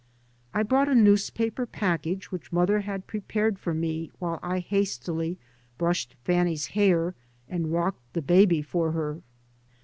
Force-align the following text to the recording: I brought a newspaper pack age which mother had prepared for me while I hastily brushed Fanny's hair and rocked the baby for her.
I 0.51 0.63
brought 0.63 0.89
a 0.89 0.95
newspaper 0.95 1.67
pack 1.67 2.07
age 2.07 2.31
which 2.31 2.51
mother 2.51 2.79
had 2.81 3.05
prepared 3.05 3.59
for 3.59 3.71
me 3.71 4.09
while 4.17 4.39
I 4.41 4.57
hastily 4.57 5.37
brushed 5.77 6.15
Fanny's 6.23 6.65
hair 6.73 7.13
and 7.47 7.71
rocked 7.71 8.13
the 8.13 8.23
baby 8.23 8.63
for 8.63 8.93
her. 8.93 9.21